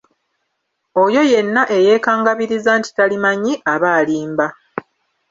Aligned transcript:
Oyo 1.03 1.21
yenna 1.31 1.63
eyeekangabiriza 1.77 2.71
nti 2.79 2.89
talimanyi 2.97 3.53
aba 3.73 3.89
alimba. 3.99 4.47